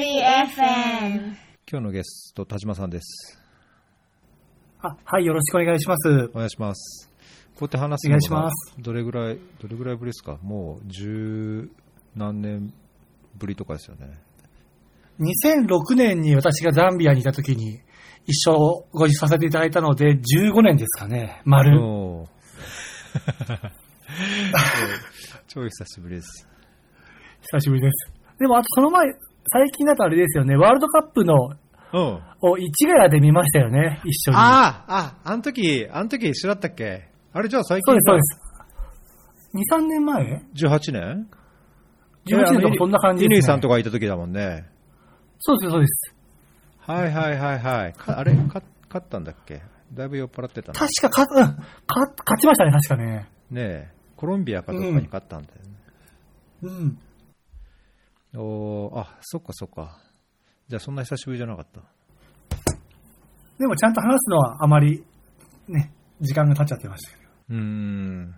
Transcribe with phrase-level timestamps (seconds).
[0.00, 1.36] リ FM
[1.70, 3.38] 今日のゲスト、田島さんです。
[4.80, 6.30] あ、はい、よろしくお願いします。
[6.32, 7.10] お願いします。
[7.54, 10.38] こうやって話すのいしますどれぐらい、どれぐらいぶりですか？
[10.42, 11.70] もう十
[12.16, 12.72] 何年
[13.36, 14.18] ぶりとかですよね。
[15.20, 17.82] 2006年に私がザンビアにいた時に
[18.24, 21.78] 一緒ご一緒させていただいたので、15年ですかね、丸。
[25.46, 26.48] 超久しぶりです。
[27.42, 28.12] 久しぶりです。
[28.38, 29.06] でも、あとその前、
[29.52, 31.34] 最近だとあれですよね、ワールドカップの
[31.92, 32.20] うん。
[32.42, 34.36] を市ヶ谷で見ましたよね、一緒に。
[34.38, 37.08] ああ、あ、あの時、あの時一緒だったっけ？
[37.32, 39.76] あれじゃあ最近そうです、そうです。
[39.76, 41.28] 2、3年前？18年
[42.26, 43.42] ?18 年とかそんな感じです、ね。
[43.42, 44.66] 乾さんとかいた時だもんね。
[45.40, 46.14] そうです、そうです。
[46.78, 47.92] はいはいはいはい。
[47.94, 49.60] かあれか勝ったんだっけ？
[49.92, 50.78] だいぶ酔っ払ってたな。
[50.78, 51.54] 確か、か、うん、か、
[52.24, 53.28] 勝ちましたね、確かね。
[53.50, 55.70] ねえ、コロンビアかどっかに勝ったんだよね。
[56.62, 56.98] うん。
[58.34, 59.98] おーあ、そっかそっか。
[60.68, 61.80] じゃあそんな久しぶりじゃなかった。
[63.58, 65.04] でもちゃんと話すのはあまり、
[65.68, 67.30] ね、時間が経っちゃってましたけど。
[67.50, 68.34] うーん。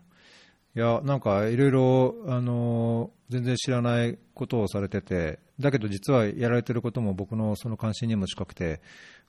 [0.75, 8.83] いや、なんかいろいろ、あのー全然知らないことをされてて、だけど実はやられてることも僕のその関心にも近くて、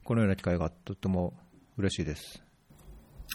[0.04, 1.34] このような機会がとっても
[1.78, 2.44] 嬉しいです。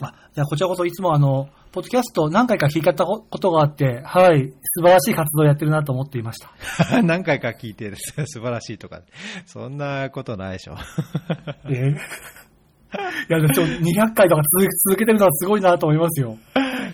[0.02, 7.02] あ、じゃあこちらこそいつもあの、ポッドキャスト何回か聞いたことがあって、はい、素晴らしい活動をやってるなと思っていました。
[7.02, 9.02] 何回か聞いてる 素晴らしいとか、
[9.46, 10.76] そんなことないでしょ。
[11.68, 11.70] え？
[11.70, 11.96] ーい
[13.28, 14.42] や、でも200回とか
[14.86, 16.38] 続けてるのはすごいなと思いますよ。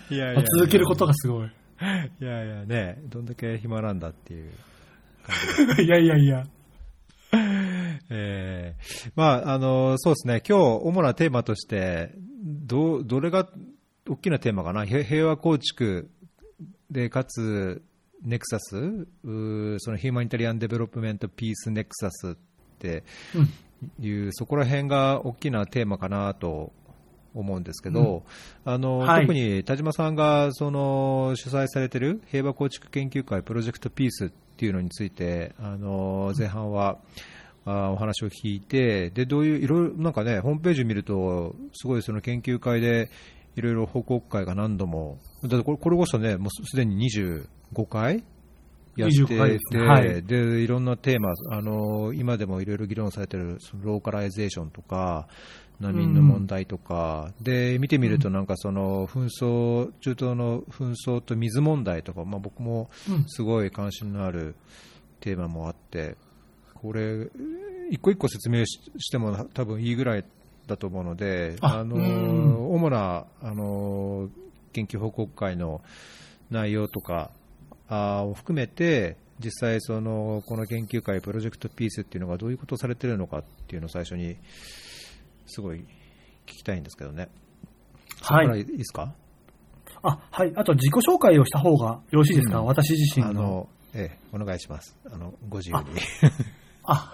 [0.09, 1.47] いやいや続けることがすごい。
[1.47, 4.51] いやいやね、どんだけ暇なんだっていう。
[5.81, 6.43] いやいやいや。
[8.09, 12.11] えーまあ、あの、そうですね、今日、主なテーマとして、
[12.43, 13.49] どう、どれが
[14.07, 16.09] 大きなテーマかな、へ平和構築
[16.91, 17.81] で、かつ、
[18.23, 22.35] ネクサス、そのヒューマニタリアン・デベロップメント・ピース・ネクサスっ
[22.79, 23.03] て
[23.99, 26.71] いう、そこら辺が大きなテーマかなと
[27.33, 28.23] 思うんですけど、
[28.63, 29.21] あのはい。
[29.21, 36.99] 特に田島さんがその主催されてる平和構築研究会プロジェクトピースっていうのについて、あの前半は、
[37.65, 43.09] あお話を聞いて、で、どういう、いろいろ、なんかね、ホームページ見ると、すごいその研究会で、
[43.55, 48.23] いろいろ報告会が何度も、だってこれこれこそね、もうすでに25回
[48.95, 49.87] やって25回でて、すね。
[49.87, 50.23] はい。
[50.23, 55.27] で、いろんなテーマ、あの、今でもいろいろ議論されてる、そのローカライゼーションとか、
[55.79, 63.25] 難民の問題とか、で、見てみるとなんかその、紛争、中東の紛争と水問題とか、まあ僕もうん。
[63.27, 64.55] すごい関心のある
[65.19, 66.15] テーマもあって、
[66.73, 67.27] これ、
[67.89, 70.25] 一個一個説明ししても多分いいぐらい
[70.67, 74.29] だと思うので、ああのうん主なあの
[74.73, 75.81] 研究報告会の
[76.49, 77.31] 内容とか
[77.89, 84.37] を含めて、実際その、この研究会、プロジェクトピースっていうのがどういうことをされてるのかっていうのを最初に、
[85.45, 85.79] すごい
[86.45, 87.27] 聞きたいんですけどね。
[88.21, 88.59] はい。
[88.59, 89.13] いいですか？
[90.03, 90.53] あ、はい。
[90.55, 93.29] あと自己紹介をした方がよろしいですか、うん私自身の。
[93.29, 94.95] あの、ええ、お願いします。
[95.11, 95.99] あの、ご自由に。
[96.83, 97.11] あ、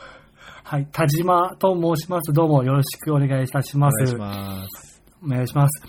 [0.71, 0.87] はい。
[0.89, 2.31] 田島と申します。
[2.31, 4.03] どうもよろしくお願いいたします。
[4.03, 5.03] お願いします。
[5.21, 5.83] お願いします。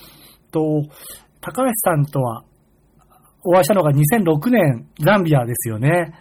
[0.51, 0.83] と、
[1.41, 2.43] 高橋さんとは
[3.45, 6.19] お会いしたのが2006年ザンビアですよね。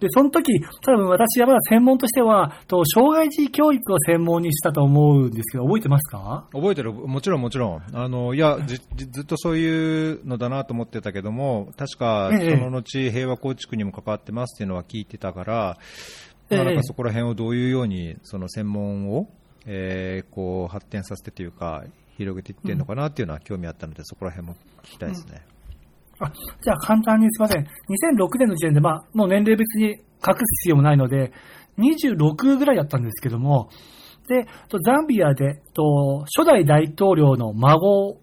[0.00, 6.48] で、その時、多分私はまだ専門としては、と障害児教育を専門にしたと思うんですけど、覚えてますか？
[6.52, 7.82] 覚えてる、もちろんもちろん。
[7.92, 19.28] あの、いや、じじずっとそういうのだなと思ってたけども、確か、ええその後、平和構築にも関わってますっていうのは聞いてたから、ええまあなんかそこら辺をどういうように、その専門を、
[19.66, 21.84] えーこう、発展させてというか、
[22.16, 25.42] 広げていってるのかなっていうのは興味あったので、そこら辺も聞きたいですね。
[26.20, 26.32] あ、
[26.62, 27.62] じゃあ簡単にすいません。
[27.62, 30.00] 2006年の時点で、まあ、もう年齢別に隠す
[30.62, 31.32] 必要もないので、
[31.78, 33.68] 26ぐらいだったんですけども、
[34.28, 38.18] で、とザンビアで、と初代大統領の孫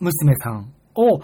[0.00, 1.20] 娘さんを、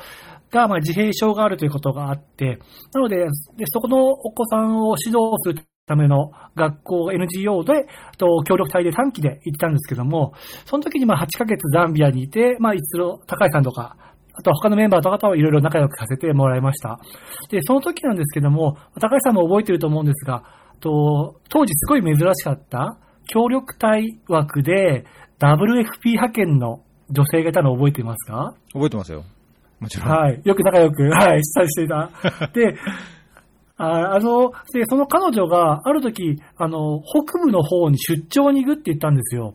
[0.50, 2.58] が、まあ、自閉症があるということがあって、
[2.92, 3.26] なので、で
[3.66, 7.86] そこのお子さんを指導するための学校 NGO で、
[8.16, 10.32] と協力隊で短期で行ったんですけども、
[10.64, 13.96] その時にまあ8ヶ月ザンビアにいて、まあ一度高井さんとか、
[14.34, 17.00] あと他のメンバーとかとはいろいろ仲良くさせてもらいました。
[17.50, 20.44] で、その時なんですけども、高橋さんも覚えてると思うんですが、
[20.80, 25.04] と当時すごい珍しかった協力隊枠で
[25.40, 28.54] WFP 派遣の女性がいたの覚えていますか？
[28.72, 29.24] 覚えてますよ。
[29.80, 30.08] もちろん。
[30.08, 30.40] はい。
[30.44, 32.08] よく仲良く、はい、したりしていた。
[32.54, 32.76] で、
[33.76, 39.54] ああの、で、その彼女がある時、あの、北部の方に出張に行くって言ったんですよ。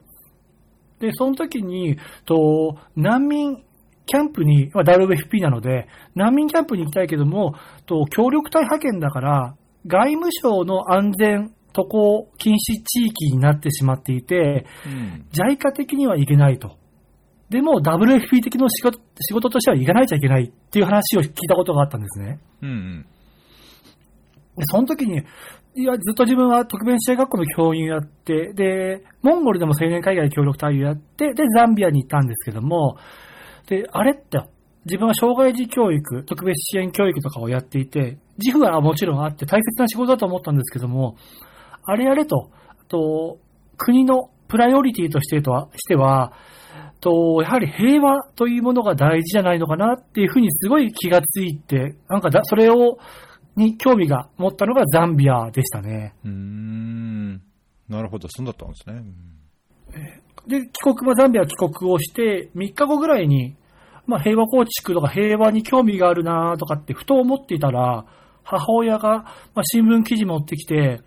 [0.99, 3.63] で、その時に、と、難民
[4.07, 7.53] キャンプに、まあ、WFP なので、難民キャンプに行きたいけども、
[7.85, 9.55] と、協力隊派遣だから、
[9.85, 15.25] 外務省の安全渡航禁止地域になってしまっていて、うん。
[15.31, 16.77] JICA 的にはいけないと。
[17.49, 22.39] でも WFP 的の仕事仕事としては行かないといけないっていう話を聞いたことがあったんですね。
[22.61, 23.05] うんうん。
[24.57, 25.23] で、その時に、
[25.75, 32.97] いや、ずっと自分は特別支援学校の教員をやって、で、モンゴルでも青年海外協力隊をやって、で、ザンビアに行ったんですけども、
[33.67, 34.41] で、あれって、
[34.85, 41.17] 自分は障害児教育、特別支援教育とかをやっていて、自負はもちろんあって大切な仕事だと思ったんですけども、
[41.83, 42.49] あれあれと、
[42.87, 43.37] と、
[43.77, 46.33] 国のプライオリティとしてとはしては、
[47.01, 52.97] と、やはり平和というものが大事じゃないのかなっていうふうにすごい気がついて、なんかだ、それを、
[53.57, 56.13] に興味が持ったのがザンビアでしたね。
[56.23, 57.41] うーん。
[57.89, 59.03] なるほど、そうだったんですね。
[60.47, 63.55] で、帰国もザンビア帰国をして、3日後ぐらいに、
[64.05, 68.05] まあ平和構築とか平和に興味があるなとかってふと思っていたら、
[68.43, 69.23] 母親が、ま
[69.57, 71.01] あ、新聞記事持ってきて、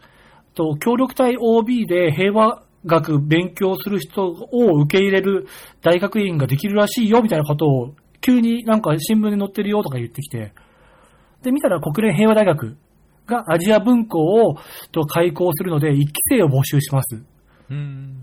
[0.55, 5.47] と協力隊 OB で平和学勉強する人を受け入れる
[5.83, 10.53] 大学院ができるらしいよみたいなことを急になんか新聞で載ってるよとか言ってきて、
[11.43, 12.77] で、見たら国連平和大学
[13.27, 14.57] がアジア文庫を
[14.93, 17.23] と開講するので一期生を募集します。
[17.71, 18.17] うん。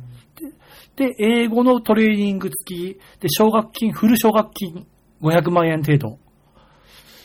[0.96, 4.88] で、英語のトレーニング付き、で、奨学金、フル奨学金
[5.22, 6.18] 500万円程度。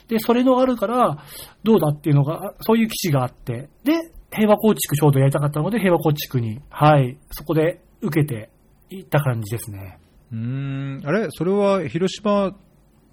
[0.08, 1.18] で、それのあるから、
[1.62, 3.94] どうだっていうのが、そういう記事があって、で、
[4.30, 8.50] 平和構築ちょうどやりたかったので、平和構築に、はい、そこで受けて
[8.90, 9.98] いった感じですね。
[10.32, 11.02] うーん。
[11.06, 11.28] あれ？
[11.30, 12.52] それは広島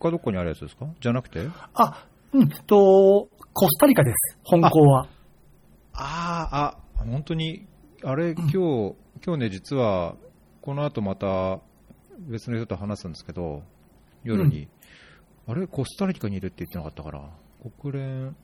[0.02, 0.88] かどこにあるやつですか？
[1.00, 1.48] じゃなくて？
[1.74, 5.08] あ、うん、と、コスタリカです、本校は。
[5.94, 7.66] ああ、あ、本当に、
[8.04, 8.96] あれ、今日、
[9.26, 10.16] 今日ね、実は、
[10.62, 11.60] この後また
[12.20, 13.64] 別の人と話すんですけど、
[14.24, 14.68] 夜に、
[15.48, 17.30] あれ、コスタリカにいるって言ってなかったから、
[17.82, 18.36] 国連、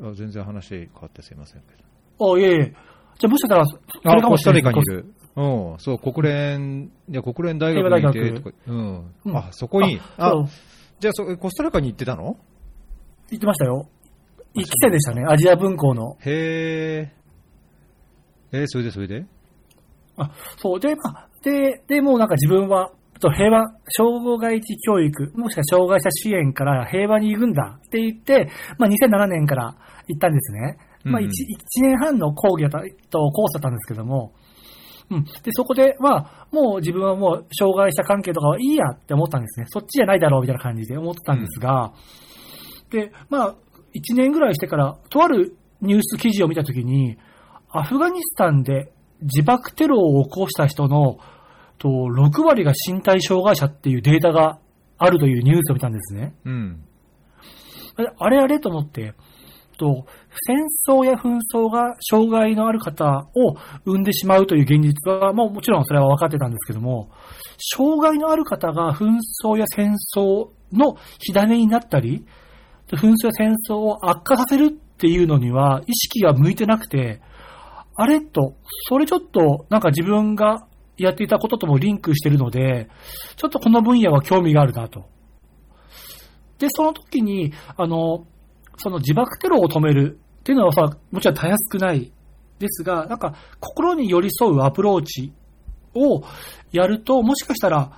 [0.00, 1.66] あ全然話変わってすいませんけ
[2.20, 2.74] おいえいえ。
[3.18, 4.12] じゃあもしかしたら。
[4.12, 5.14] あ、れかもコスタしれないリカにいる。
[5.36, 9.14] うん、そう、国連、いや、国連大学にいて、とか、うん。
[9.24, 10.48] うんあ、そこに、あそう、
[11.00, 12.36] じゃあそ、コスタリカに行ってたの？
[13.30, 13.88] 言ってましたよ。
[14.54, 16.16] 一期生でしたね、アジア文校の。
[16.20, 17.12] へえ。
[18.50, 19.26] えー、それでそれで？
[20.16, 20.80] あ、そう。
[20.80, 22.90] で、まあ、で、で、もうなんか自分は、
[23.20, 28.48] と平和、障害児教育、もしくは障害者支援から平和に行くんだって言って、
[28.78, 29.76] まあ2007年から
[30.08, 30.78] 行ったんですね。
[31.04, 34.32] まあうん 1, 一年半の講義だった、とコースだったんですけども、
[35.10, 35.24] うん。
[35.24, 39.66] で、そこで、まあ、もう自分はもう障害者関係とかはいいやって思ったんですね。
[39.68, 41.92] そっちじゃないだろうみたいな感じで思ってたんですが、
[42.90, 43.54] で、まあ、
[43.94, 47.16] 1年ぐらいしてから、とあるニュース記事を見たときに、
[47.70, 51.18] アフガニスタンで自爆テロを起こした人の
[51.78, 54.58] と6割が身体障害者っていうデータが
[54.98, 56.34] あるというニュースを見たんですね。
[56.44, 56.84] うん。
[58.18, 59.14] あれあれと思って、
[59.78, 60.06] と
[60.46, 63.54] 戦争や紛争が障害のある方を
[63.84, 67.10] 生んでしまうという現実は、もうもちろんそれは分かってたんですけども、
[67.74, 72.26] 障害のある方が紛争や戦争の火種になったり、
[72.90, 77.20] 紛争や戦争を悪化させるっていうのには意識が向いてなくて、
[77.96, 78.54] あれと、
[78.88, 80.66] それちょっとなんか自分が
[80.96, 82.88] やっていたことともリンクしてるので、
[83.36, 85.08] ちょっとこの分野は興味があるなと。
[86.58, 88.26] で、その時に、あの、
[88.78, 92.12] その自爆テロを止めるっていうのはさ、もちろんたやすくない
[92.58, 95.32] ですが、なんか心に寄り添うアプローチ
[95.94, 96.22] を
[96.72, 97.92] やると、もしかしたら、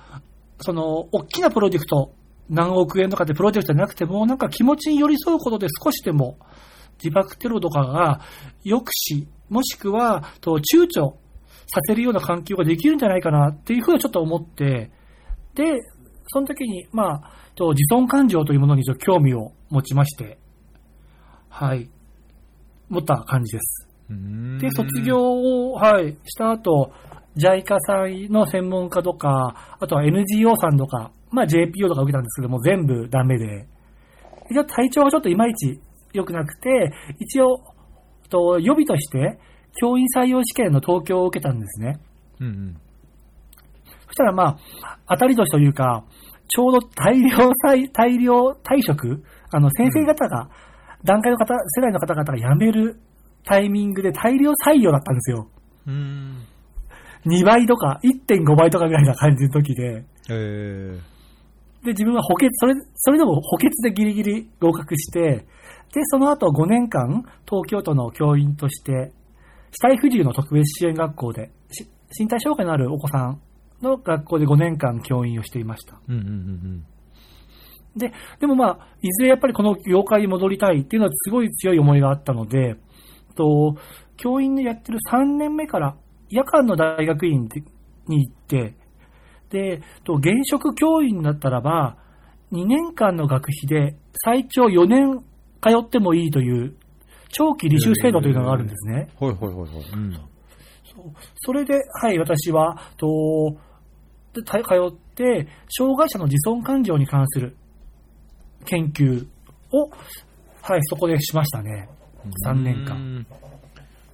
[0.59, 2.13] その、大きなプロジェクト、
[2.49, 6.37] 何億円とかってプロジェクトじゃなくても、なんか気持ちに寄り添うことで少しでも
[7.03, 8.21] 自爆テロとかが
[8.63, 11.13] 抑止、もしくは、と躊躇
[11.73, 14.91] させるような環境ができるんじゃないかなっていうふうにちょっと思って、
[15.55, 15.79] で、
[16.27, 20.37] その時に、まあ、と自尊感情というものにちょっと興味を持ちまして、
[21.51, 21.89] はい、
[22.89, 23.87] 持った感じです。
[24.59, 26.91] で、卒業を、はい、した後、
[27.37, 33.67] JICA さんの専門家とか、あとは NGO さんとか、まあ JPO とか受けたんですけども、全部ダメで、
[34.49, 35.79] 一応体調がちょっといまいち
[36.13, 37.59] 良くなくて、一応、
[38.29, 39.39] と予備として、
[39.79, 41.99] 教員採用試験の東京を受けたんですね。
[42.39, 42.81] うんうん。
[44.07, 46.03] そしたらまあ、当たり年というか、
[46.49, 50.49] ちょうど大量再、大量退職、あの、先生方が、
[51.03, 52.99] 段階の方、世代の方々が辞める
[53.43, 55.47] タイミングで大量採用だったんですよ。
[55.87, 56.45] うーん。
[57.25, 60.99] 2倍とか1.5倍とかぐらいな感じの時で、えー。
[61.83, 65.45] で、自分は補欠、それ、それでも補欠でギリギリ合格して、
[65.93, 69.11] で、その後5年間、東京都の教員として、
[69.71, 71.89] 死体不自由の特別支援学校で、し
[72.19, 73.41] 身体障害のあるお子さん
[73.81, 75.99] の学校で5年間教員をしていました。
[76.07, 76.85] うんうんうん
[77.95, 82.75] で、でもまあ、いずれやっぱりこの業界に戻りたいっていうのはすごい強い思いがあったので、
[83.35, 83.75] と、
[84.17, 85.95] 教員でやってる3年目から
[86.29, 87.47] 夜間の大学院
[88.07, 88.75] に行って、
[89.49, 91.97] で、と現職教員だったらば、
[92.51, 95.19] 2年間の学費で最長4年
[95.61, 96.75] 通ってもいいという
[97.29, 99.09] 長期履修制度というのがあるんですね。
[99.19, 99.69] はいはいはいはい。
[99.93, 100.19] うん、
[101.35, 103.57] それで、はい、私は、と、
[104.33, 107.57] 通って、障害者の自尊感情に関する
[108.65, 109.25] 研究
[109.71, 109.89] を、
[110.61, 111.89] はい、そこでしましたね。
[112.47, 113.25] 3年間。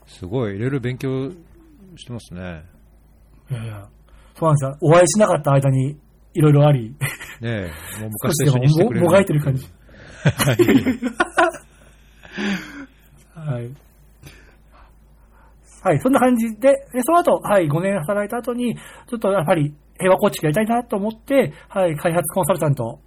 [0.05, 1.29] すごい、いろいろ勉強
[1.95, 2.63] してますね。
[3.51, 3.87] いやいや、
[4.35, 4.77] そうなんですよ。
[4.81, 5.97] お会いしなかった間に、
[6.33, 6.89] いろいろあり。
[6.89, 6.95] ね
[7.41, 9.05] え、もう昔と一緒にしてくれる。
[9.05, 9.67] もがいてる感じ。
[13.35, 13.71] はい。
[15.83, 22.99] はい、そんな感じで、でその後、はい、5年働いた後に、ちょっとやっぱり平和構築やりたいなと思って、はい、開発コンサルタント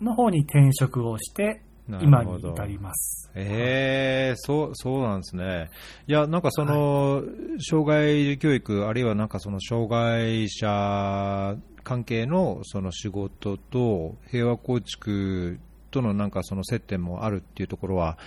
[0.00, 1.62] の方に転職をして、
[2.02, 3.30] 今に至ります。
[3.34, 5.70] ええー、そう、そうなんですね。
[6.06, 7.24] いや、なんかその、はい、
[7.62, 15.58] 障害教育、あるいはなんかその障害者関係のその仕事と平和構築
[15.90, 18.18] とのなんかその接点もあるっていうところは、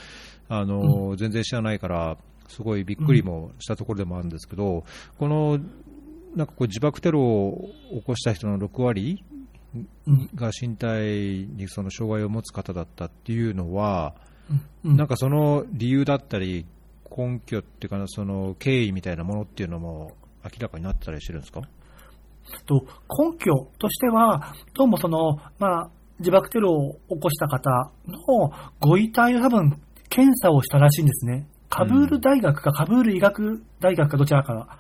[0.50, 4.84] あの、うん、全然知らないから、すごいびっくりもしたところでもあるんですけど、
[5.20, 5.60] この
[6.36, 9.24] なんかこう自爆テロを起こした人の6割
[10.36, 14.16] が身体にその障害を持つ方だったっていうのは、
[14.84, 16.66] なんかその理由だったり、
[17.16, 20.14] 根拠っていうか、その経緯みたいなものっていうのも
[20.44, 21.62] 明らかになってたりしてるんですか？
[22.66, 22.86] と
[23.32, 31.48] 根拠としては、どうもその、まあ、自爆テロを起こした方のご遺体を多分検査をしたらしいんですね。
[31.70, 34.78] カブール大学か、カブール医学大学かどちらかが。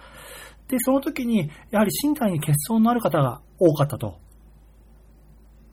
[0.67, 4.19] で、その時に、やはり身体に欠損のある方が多かったと。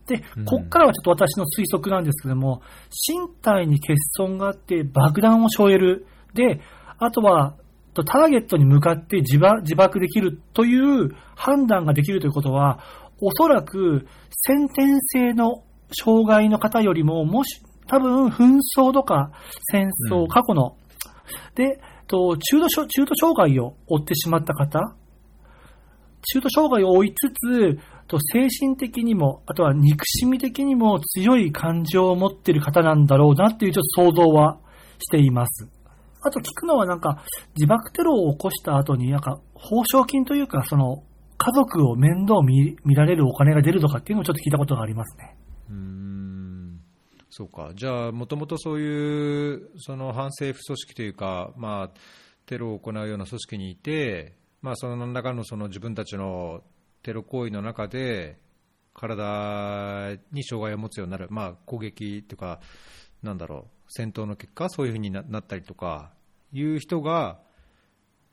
[0.09, 6.07] で、こっからはちょっと私の推測なんですけども、身体に欠損があって爆弾を背負える。
[6.35, 6.61] で、
[6.99, 7.55] あとは、
[7.95, 12.81] ターゲットに向かって自爆できるという判断ができるということは、
[13.21, 19.31] おそらく先天性の障害の方よりも、もし、多分紛争とか
[19.71, 20.77] 戦争、過去の。
[21.55, 24.95] で、と中度中途障害を負ってしまった方、
[26.33, 34.59] 中途障害を負いつつ、と精神的にも、あとは憎しみ的にも強い感情を持っている方なんだろうなっていうちょっと想像は
[34.99, 35.69] しています。
[36.23, 37.23] あと聞くのはなんか、
[37.55, 41.05] 自爆テロを起こした後になんか、報奨金というか、その、
[41.37, 45.37] 家族を面倒見見られるお金が出るとかっていうのをちょっと聞いたことがありますね。
[45.71, 46.81] うん
[47.31, 51.91] そうか、じゃあ、もともとそういうその反政府組織というか、まあ、
[52.47, 56.63] テロを行うような組織にいて、まあ、その何らかのその自分たちの
[57.03, 58.39] テロ行為の中で、
[58.95, 62.61] 体に障害を持つようになる、まあ、攻撃というか、
[63.23, 66.13] なんだろう、戦闘の結果、そういうふうになったりとか、
[66.53, 67.41] いう人が、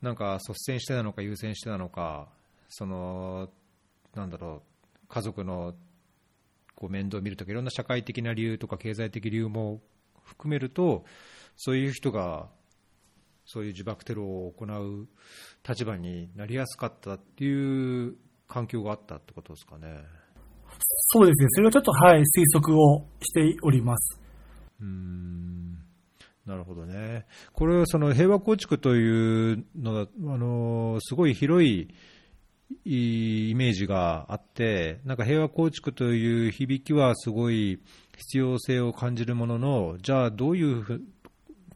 [0.02, 2.28] なんか率先してなのか、優先してなのか、
[2.68, 3.48] その、
[4.14, 4.62] なんだろ
[5.04, 5.74] う、家族の
[6.76, 9.80] こう面倒を見るとかいろんな社会的な理由とか経済的理由も
[10.22, 11.04] 含めると
[11.56, 12.48] そういう人が
[13.46, 15.08] そういう自爆テロを行う
[15.66, 18.16] 立場になりやすかったっていう
[18.48, 20.04] 環境があったってことですかね。
[21.08, 24.20] そうですね、それはちょっと、はい、推測をしております。
[24.80, 25.78] うん
[26.46, 27.26] なるほどね。
[27.52, 30.06] これはその平和構築というのが、あ
[30.38, 31.88] のすごい広い
[32.84, 37.80] いイメージがあって、なんか平和構築という響きはすごい
[38.16, 41.00] 必要性を感じるものの、じゃあどういう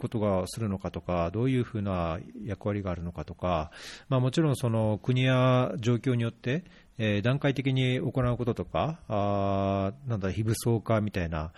[0.01, 3.71] ことがするのかとか、どういうふうな役割があるのかとか、
[4.09, 6.65] まあ、もちろんその国や状況によって、
[6.99, 11.53] えー、段階的に行うこととか、あなんだ、非武装化みたいな、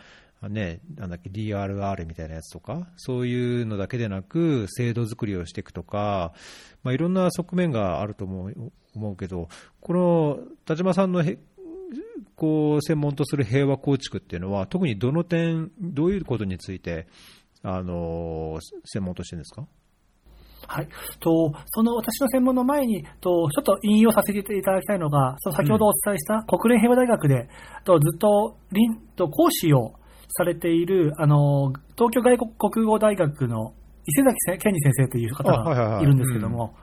[0.49, 6.32] ね、なんだっけ、DRR みたいなやつとか、そういうのだけでなく、制度作りをしていくとか、
[6.82, 9.49] まあ、いろんな側面があると思うけど、
[9.80, 11.25] この田島さんの
[12.37, 17.06] こう専門とする平和構築っていうのは、特にどの点、どういうことについて、
[17.62, 19.66] あの専門としてですか？
[20.66, 20.88] はい。
[21.19, 27.49] と、その私の専門の前に、と、ちょっと引用させていただきたいのが、その先ほどお伝えした国連平和大学で、
[27.85, 28.57] とずっと、
[29.16, 29.95] と講師を
[30.28, 33.75] されている、あの、東京外国国語大学の
[34.07, 36.75] 伊勢崎健二先生という方がいるんですけども、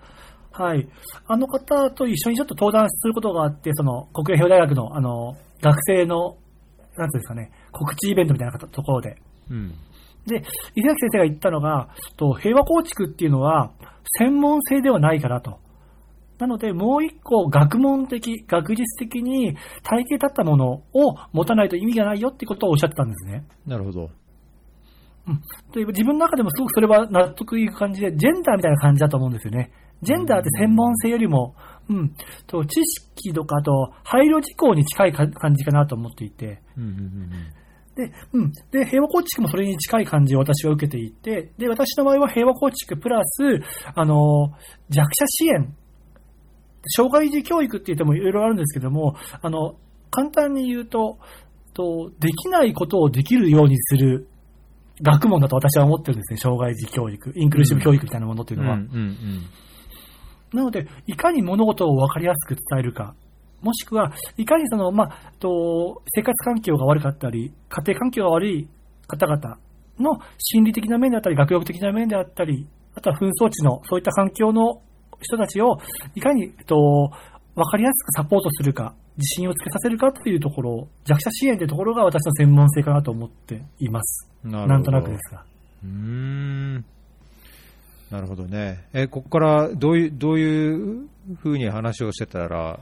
[0.51, 0.87] はい。
[1.27, 6.35] あの方と一緒にちょっと登壇することがあって、その、国営平和大学の、あの、学生の、
[6.97, 9.15] なんていうんですかね、告知イベントみたいなところで。
[9.49, 9.73] うん。
[10.29, 10.37] で、
[10.75, 13.71] 伊勢崎先生が言ったのが、と平和構築っていうのは、
[14.17, 15.59] 専門性ではないからと。
[16.39, 20.83] なので、もう一個学問的、学術的に体系立ったものを
[21.33, 23.43] 持たないと意味がないよってことをおっしゃってたんですね。
[23.67, 24.09] なるほど。
[25.73, 29.71] で自分の中でもすごくそれは納得いく感じで、ジェンダーみたいな感じだと思うんですよね。
[30.01, 31.55] ジェンダーって専門性よりも、
[31.89, 32.15] うん、
[32.47, 37.31] と知識とか、あと配慮事項に近いか感じかなと思っていて、うんうんうん
[37.99, 38.51] で、うん。
[38.71, 43.43] で、平和構築もそれに近い感じを私は受けていて、で、私の場合は平和構築プラス、
[43.93, 44.53] あの、
[44.89, 45.75] 弱者支援、
[46.95, 49.75] 障害児教育って言ってもいろいろあるんですけども、あの、
[50.11, 51.19] 簡単に言うと、
[51.73, 54.27] と、できないことをできるようにする
[55.01, 56.37] 学問だと私は思ってるんですね。
[56.37, 58.77] 障害児教育、インクルーシブ教育みたいなものっていうのは。
[60.53, 63.13] なので、いかに物事を分かりやすく伝えるか、
[63.61, 68.67] もしくは、いかにその、まあ、と、生活環境が悪かったり、家庭環境が悪い
[69.07, 69.57] 方々
[69.99, 74.81] の心理的な面であったり、学力的な面であったり、あとは紛争地のそういった環境の
[75.21, 75.77] 人たちを、
[76.15, 77.11] いかに、えっと、
[77.55, 84.29] 分かりやすくサポートするか、自信をつけさせるかというところ、弱者支援というところが私の専門性かなと思っています。
[84.45, 84.51] うん。
[84.51, 85.43] なんとなくですが。
[85.83, 86.85] うーん。
[88.09, 88.85] なるほどね。
[88.93, 91.07] え、ここからどういう、どういう
[91.41, 92.79] ふうに話をしてたら、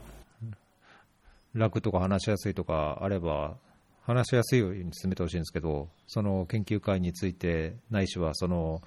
[1.54, 3.56] 楽とか話しやすいとかあれば、
[4.02, 8.80] 話しやすいように進めてほしいんですけど、その研究会について、ないしはその、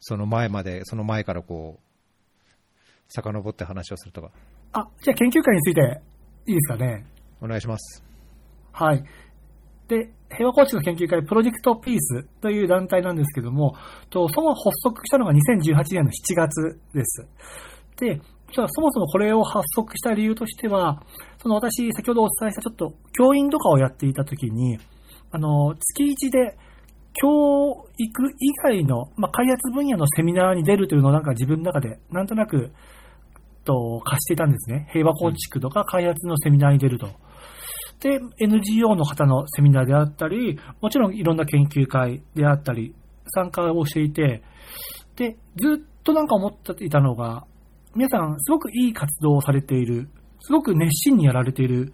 [0.00, 2.52] その前まで、その前からこう、
[3.08, 4.30] 遡って話をするとか、
[4.72, 6.00] あ、じゃあ研究会について
[6.46, 7.06] いいですかね？
[7.40, 8.02] お願いします。
[8.72, 9.04] はい。
[9.88, 13.76] で、平和構築の研究会、プロジェクトピースという団体なんですけども、
[14.10, 17.26] とその発足したのが2018年の7月です。
[17.96, 18.20] で、
[18.52, 21.02] そもそもこれを発足した理由としては、
[21.38, 24.78] その私、先ほどお伝えしたちょっと教員とかをやっていたときに、
[25.30, 26.56] あの、月1で
[27.14, 32.72] 教育以外の、まあ、開発分野のセミナーに出るというのをなんか自分の中でなんとなく
[33.64, 34.88] と貸していたんですね。
[34.92, 37.08] 平和構築とか開発のセミナーに出ると。
[38.00, 42.94] で、NGO の方のセミナーであったり、もちろんいろんな研究会であったり、
[43.28, 44.42] 参加をしていて、
[45.16, 47.46] で、ずっとなんか思っていたのが、
[47.96, 50.08] 皆さんすごくいい活動をされている、
[50.40, 51.92] すごく熱心にやられている、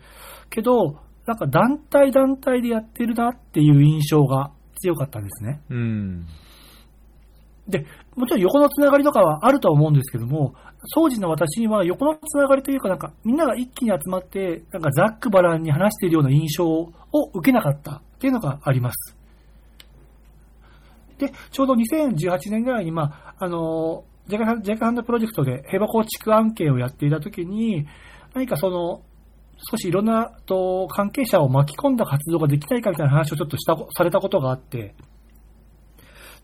[0.50, 4.50] けど、なんか団体団体でやってるなっていう印象が
[4.80, 5.60] 強かったんですね。
[5.70, 6.26] うん。
[7.68, 10.54] で、もちろん横のつながりとかはあるとは思うんですけども、
[10.94, 16.92] 当時の私には横のつながりというか、なんかみんなが一気に集まって、なんかざっくばらんに話しているような印象を
[17.32, 19.16] 受けなかったっていうのがあります。
[21.18, 27.86] で、ちょうど2018年ぐらいに、まあ、あの、ジャカジャカハンドプロジェクトで平和構築案件をやっていたときに、
[28.34, 29.02] 何かその、
[29.70, 34.94] 少しいろんなと関係者を巻き込んだ活動ができないかみたいな話をちょっとしたされたことがあって、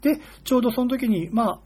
[0.02, 1.60] で、ちょうどその時に、まあ、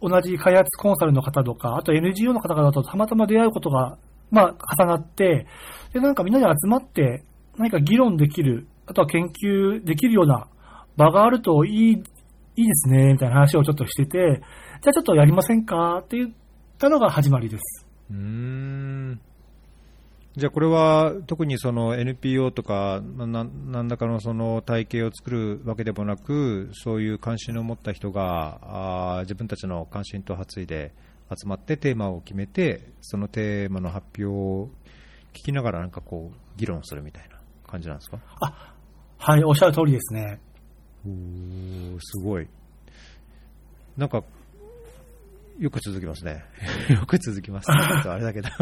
[0.00, 3.98] 同じ開発コンサルの方とか、あと NGO の方々とたまたま出会うことが、
[4.30, 5.46] まあ、重なって、
[5.92, 7.24] で、なんかみんなで集まって、
[7.56, 10.48] 何か議論できる、あとは研究できるような
[10.96, 12.02] 場があるといい、
[12.60, 14.42] いいですね、みたいな話をちょっとしてて、
[14.82, 16.30] じゃあちょっとやりませんかって言っ
[16.78, 17.86] たのが始まりです。
[18.10, 19.20] うーん
[20.36, 30.92] じゃあこれは特にその NPO とか何らかのその体系を作るわけでもなくそういう関心を持った人があー自分たちの関心と発意で
[31.30, 34.68] 集まってテーマを決めてそのテーマの発表を
[35.32, 38.18] 聞きながらなんかこう議論するみたいな感じなんですか？
[39.18, 40.40] はい、おっしゃる通りですね。
[42.00, 42.48] すごい。
[43.96, 44.22] なんか
[45.60, 46.42] よく続きますね。
[46.88, 47.70] よく続きます。
[47.70, 48.48] あれだけど。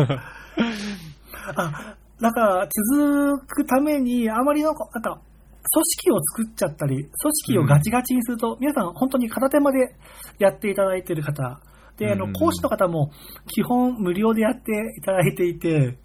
[1.57, 5.21] あ、だから続くために、あまりなんか、なんか、
[5.71, 7.11] 組織を作っちゃったり、組
[7.47, 9.95] 織をガチガチにすると、皆さん本当に片手まで
[10.41, 11.61] やっていただいている方、
[11.99, 12.31] で、あの、うん。
[12.31, 13.13] うん講師の方も
[13.47, 15.99] 基本無料でやっていただいていて、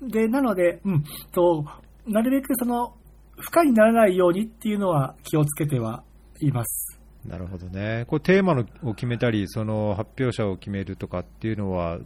[0.00, 1.64] で、なので、うん、と、
[2.06, 2.94] なるべくその、
[3.36, 6.02] 負荷にならないようにっていうのは気をつけては
[6.40, 7.00] います。
[7.26, 8.04] なるほどね。
[8.06, 11.98] こうテーマのを決めたり、その発表者を決めるとかっていうのは、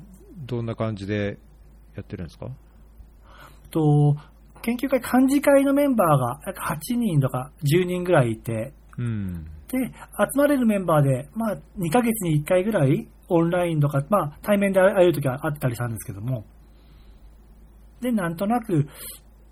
[0.46, 1.38] どんな感じで
[1.96, 2.48] やってるんですか？
[3.70, 4.16] と、
[4.62, 9.44] 研究会幹事会のメンバーが約8人とか10人ぐらいいて、うん。
[9.68, 9.92] で、集
[10.36, 16.44] まれるメンバーで、まあ、2ヶ月に1回ぐらい、オンラインとか、まあ、対面で会えるときはあったりしたんですけども、
[18.00, 18.88] で、なんとなく、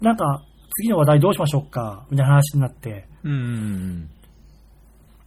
[0.00, 0.42] なんか、
[0.76, 3.06] 次の話題どうしましょうか、みたいな話になって、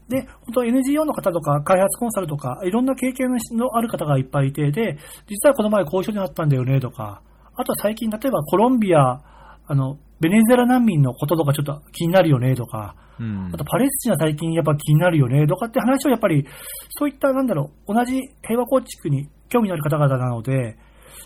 [0.09, 7.21] で、本当 NGO の方とか、開発コンサルとか、いろんな経験のある方がいっぱいいて、で、実はこの前交渉になったんだよね、とか、
[7.55, 9.21] あとは最近、例えばコロンビア、
[9.67, 13.45] あの、ベネズエラ難民のこととかちょっと気になるよね、とか、うん。
[13.45, 16.45] うんあとパレスチナ最近やっぱ気になるよねとかって話をやっぱり、
[16.97, 20.77] そういったなんだろう、同じ平和構築に興味のある方々なので、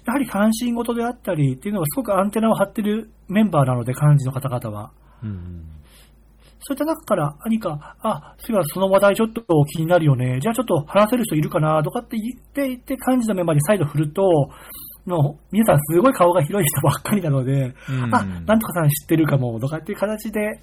[0.05, 4.91] やはり関心事であったりっていうのがすごくアンテナを張ってるメンバーなので、幹事の方々は。
[5.23, 5.65] うん
[6.65, 10.39] そういった中から何か、あ、そういえばその話題ちょっと気になるよね。
[10.39, 14.49] じゃあちょっと話せる人いるかなとかって言って言って幹事のメンバーに再度振ると、
[15.05, 20.61] の皆さんすごい顔が広い人ばっかりなので、うんあ、なんとかさん知ってるかもとかっていう形で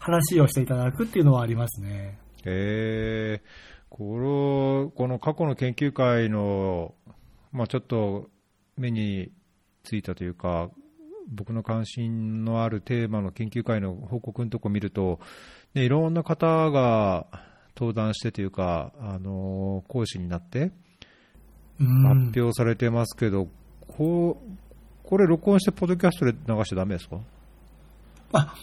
[0.00, 2.18] 話をしていただくっていうのはありますね。
[2.44, 3.46] えー、
[3.90, 6.94] この、この過去の研究会の、
[7.52, 8.30] まあちょっと
[8.76, 9.30] 目に
[9.84, 10.70] ついたというか、
[11.30, 15.20] 僕の関心のあるテーマの研究会の報告のとこ見ると、
[15.74, 17.26] ね、いろんな方が
[17.76, 20.72] 登壇してというか、あの講師になって
[21.80, 23.48] うん発表されてますけど、
[23.88, 24.50] こう
[25.04, 27.18] これ、録音して、ポッドキャストで流しちゃだめですか？
[28.32, 28.54] あ、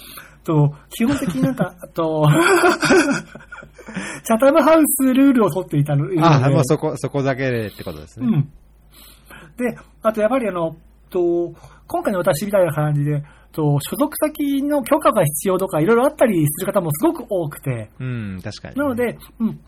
[0.44, 2.26] と、基本的になんか、 あと、
[4.24, 8.26] チャタムハウスルールを取っていたので、あ、まあ、そこ、そこだけでってことですね。
[8.28, 8.52] うん。
[9.64, 10.76] で、あとやっぱりあの、
[11.10, 11.54] と、
[11.88, 18.76] 今回の私みたいな感じで、と、所属先の許可が必要とかいろいろあったりする方もすごく多くて、うん、確かに。
[18.76, 19.60] なの、で、うん。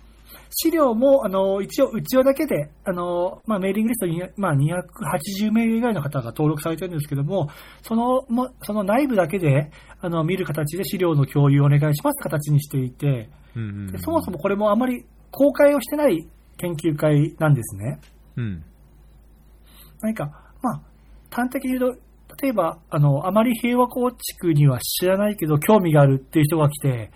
[0.50, 7.50] 資料も、あの、一応、うちわだけで、あの、まあ、メーリングリストに、まあ、280名ぐらいの方が登録されてるんですけども、
[7.82, 16.26] その、もその内部だけで、あの、見る形で資料の共有をお願いします形にしていて、うんうんうんでそもそもこれもあまり公開をしてない
[16.58, 18.00] 研究会なんですね。
[18.38, 18.64] うん。
[20.02, 20.26] 何か、
[20.62, 20.82] まあ、
[21.30, 22.00] 端的に言うと、
[22.42, 27.12] 例えば、あの、あまり平和構築には知らないけど、興味があるっていう人が来て、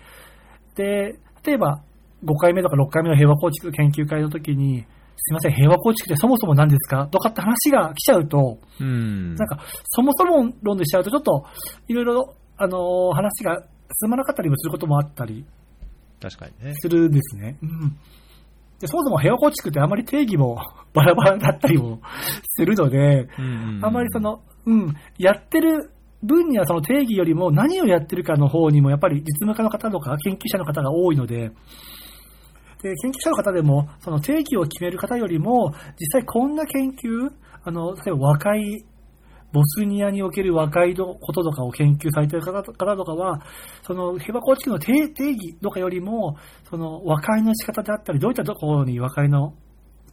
[0.74, 1.82] で、例えば、
[2.24, 4.84] 5回目とか6回目の平和構築研究会の時に、
[5.18, 7.06] すいません、平和構築ってそもそも何ですか？
[7.08, 9.34] とかって話が来ちゃうと、うん。
[9.34, 11.44] なんか、そもそも論でしちゃうと、ちょっと、
[11.88, 13.62] いろいろ、あの話が
[14.02, 15.44] 進まなかったりもすることもあったり
[16.22, 16.74] 確かにね。
[16.74, 17.58] するんですね。
[17.62, 17.96] うん。
[18.80, 20.58] で、そもそも平和構築ってあまり定義も
[20.92, 22.00] バラバラだったりも
[22.48, 25.90] するので、うんあまりそ、の、うん、やってる
[26.22, 31.52] 分にはその定義よりも何をやってるかの方にもやっぱり実務家の方とか研究者の方が多いので、
[32.82, 37.30] で研究者の方でもその定義を決める方よりも実際こんな研究、
[37.64, 38.84] あの、例えば和解、
[39.52, 43.40] ボスニアにおける和解のこととかを研究されている方とかは、
[43.82, 46.36] その平和構築の定義とかよりも、
[46.68, 49.54] その和解の仕方であったり、どういったところに和解の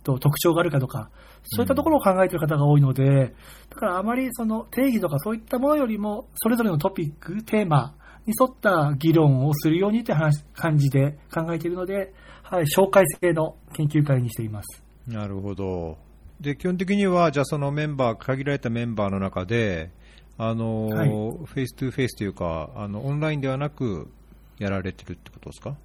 [0.03, 1.09] と特徴があるかとか、
[1.43, 3.33] そういったところを考えている方が多いので、
[3.69, 14.83] だからあまりその定義とかそういったものよりも、それぞれのトピック、テーマに沿った議論をするようにという話感じで考えているので、はい、紹介制の研究会にしています。
[15.07, 15.97] なるほど。
[16.41, 19.91] で、基本的には、じゃあそのメンバー、限られたメンバーの中で、
[20.37, 24.11] あの、はい face to face というか、あの、オンラインではなく、
[24.59, 25.75] やられてるってことですか？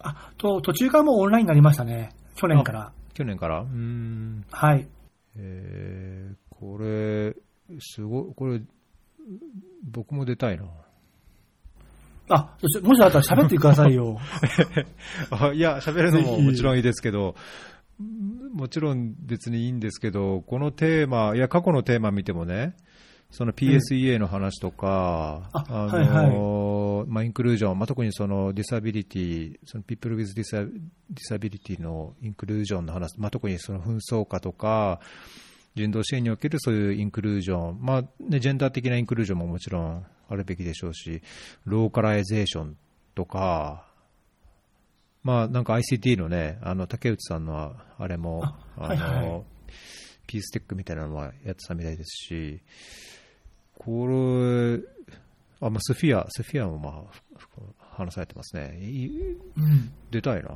[0.00, 2.10] あ、と、途中からもうオンラインになりましたね。
[2.34, 2.92] 去年から。
[3.14, 3.60] 去年から？
[3.60, 4.44] うーん。
[4.50, 4.86] はい。
[5.36, 7.34] えー、これ、
[7.80, 8.60] すごい、これ、
[9.90, 10.64] 僕も出たいな。
[12.30, 14.18] あ、もしあったら喋ってくださいよ。
[15.30, 17.34] あ いや、喋るのももちろんいいですけど、
[17.98, 22.74] もちろん別にいいんですけど、このテーマ、いや、過去のテーマ見てもね、
[23.30, 30.70] その PSEA の話とか、ああはいの、まあ、インクルージョン、まあ、特にそのディサビリティ、その People with Disa-
[31.12, 35.00] Disability のインクルージョンの話、まあ、特にその紛争化とか、
[35.74, 41.20] 人道支援におけるそういうインクルージョン、まあね、ジェンダー的なインクルージョンももちろんあるべきでしょうし、
[41.64, 42.76] ローカライゼーション
[43.16, 43.86] とか、
[45.24, 49.44] まあなんか ICT のね、あの竹内さんのあれも、ああはいはいの、
[50.26, 52.60] peace tech みたいなのはやってたみたいですし、
[53.78, 54.80] これ、
[55.60, 56.92] あ、まあ、スフィア、スフィアもまあ、
[57.36, 57.48] ふ
[58.04, 58.78] 話されてますね。
[58.80, 59.06] い
[59.56, 59.92] うん。
[60.10, 60.50] 出たいな。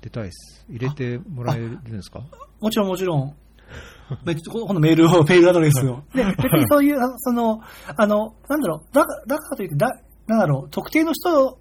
[0.00, 0.64] 出たいです。
[0.68, 2.20] 入れてもらえるんですか？
[2.60, 3.34] もちろんもちろん。
[4.52, 6.02] このメールを、 メールアドレスを。
[6.14, 7.60] で、別にそういう、あその、
[7.96, 9.90] あの、なんだろう、だだからといって、だ、
[10.26, 11.58] なんだろう、特定の人、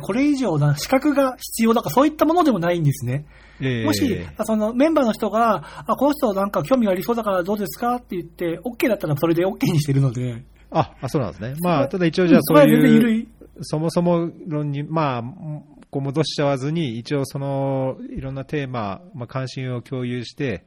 [0.00, 3.26] これ以上な資格が必要だかそういったものでもないんですね。
[3.60, 10.44] ええもし、あそのメンバーの人が、あ、この人なんか興味ありそうだからどうですかって言って、OK だったらそれで OK にしてるので。
[10.70, 11.54] あ、あ、そうなんですね。
[11.60, 13.28] まあ、ただ一応じゃあそういう、い。
[13.62, 15.22] そもそも論に、まあ、
[15.90, 20.66] こう戻しちゃわずに、一応その、いろんなテーマ、まあ、関心を共有して、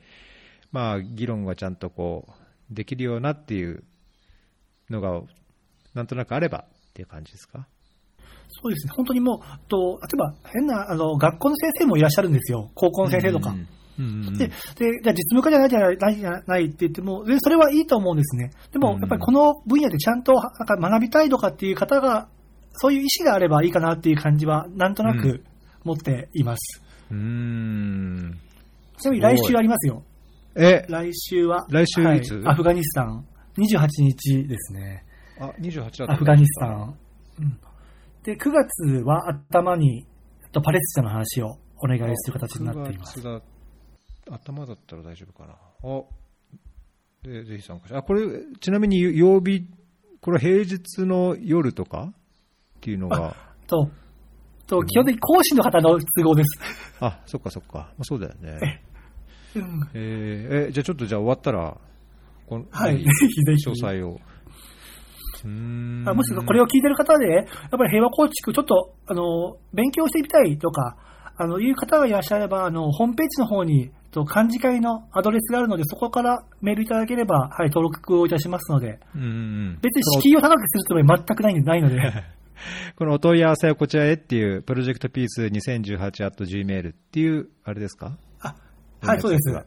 [0.71, 3.83] まあ、議論がちゃんとこう、できるようなっていう
[4.89, 5.21] のが、
[5.93, 7.67] なんとなくあればっていう感じですか？
[8.51, 8.93] そうですね。
[8.95, 12.69] 本当にもう、と例えば変な、あの、学校の先生もいらっしゃるんですよ。
[12.75, 13.51] 高校の先生とか。
[13.51, 13.65] うんうん
[13.99, 14.53] うんで、で、
[15.03, 18.51] じゃあ実務家じゃないじゃないないじゃないって言っても、でそれはいいと思うんですね。
[18.71, 22.27] でも、うんやっぱりこの分野でちゃんとなんか学びたいとかっていう方が、
[22.73, 25.43] そういう意思があればいいかなっていう感じは、なんとなうんく
[25.83, 26.81] 持っています。
[27.11, 28.39] うーん。
[28.97, 30.03] ちなみに来週ありますよ。
[30.55, 31.65] え、来週は。
[31.69, 33.25] 来週はいつアフガニスタン。
[33.57, 35.03] 28日ですね。
[35.39, 36.95] あ、28だったアフガニスタン。
[37.39, 37.59] うん
[38.23, 40.05] で、9月は頭に、
[40.51, 43.19] とパレスチナの話をお願いする形になっています。
[43.19, 43.41] 9月
[44.29, 45.55] だ頭だったら大丈夫かな。
[45.83, 46.03] あ
[47.23, 47.97] でぜひ参加して。
[47.97, 48.21] あ、これ、
[48.59, 49.67] ちなみに曜日、
[50.21, 52.13] これ平日の夜とか？
[52.13, 52.13] っ
[52.81, 53.35] ていうのが、
[53.67, 53.89] と、
[54.67, 56.59] と、基本的に講師の方の都合です。
[56.99, 57.73] あ、そっかそっか。
[57.73, 58.83] まあ、そうだよね。
[59.55, 61.77] うんえーえ、じゃあちょっとじゃあ終わったら、
[62.47, 62.97] このはい。
[62.97, 63.69] ぜ何ひぜひ。
[63.69, 64.19] 詳細を。
[65.47, 70.97] もしこれを聞いてる方で、やっぱり平和構築、ちょっと、あの、勉強してみたいとか、
[71.37, 82.01] あの、いう方がいらっしゃれば、あの、ホームページの方に、と漢字会のアドレスがあるので、そこからメールいただければ、はい、登録をいたしますので、うん別に敷居を高くするつもり全くないないので、
[82.97, 88.17] このお問い合わせはこちらへっていう、プロジェクトピース 2018.gmail っていう、あれですか？
[88.41, 88.55] あ、
[89.01, 89.57] はい、そうです。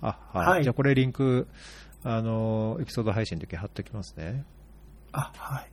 [0.00, 0.46] あ、はい。
[0.48, 0.62] はい。
[0.64, 1.46] じゃあこれリンク、
[2.02, 4.44] あの、エピソード配信の時貼っておきますね。
[5.14, 5.70] あ、はい。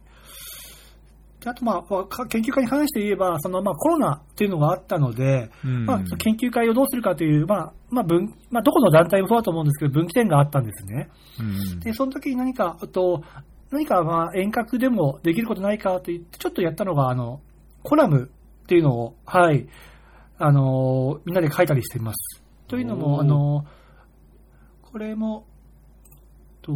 [1.43, 11.09] であと、まあ、か研究会に関して言えば、その、まあ、コロナっていうのがあったので、うんまあ、研究会をどうするかという、まあ、まあ、分、まあ、どこの団体もそうだと思うんですけど、分岐点があったんですね。
[11.39, 13.23] うんで、その時に何か、あと、
[13.71, 17.41] 何か、まあ、遠隔でもできることないかと言って、ちょっとやったのが、あの、
[17.81, 18.29] コラム
[18.63, 19.67] っていうのを、はい、
[20.37, 22.43] あの、みんなで書いたりしています。
[22.67, 23.65] というのも、あの、
[24.83, 25.45] これも、
[26.61, 26.71] と、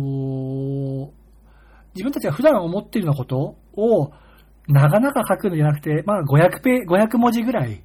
[1.95, 4.11] 自分たちが普段思っているようなことを、
[4.67, 7.81] 長々書くのじゃなくて、まあ、500ペ、500文字ぐらい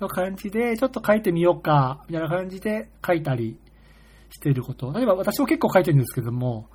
[0.00, 3.58] の感じで、ちょっと書いてみようか、みたいな感じで書いたり
[4.30, 4.92] していること。
[4.92, 6.68] 例えば私も結構書いてるんですけども、